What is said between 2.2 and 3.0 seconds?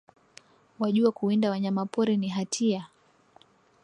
hatia?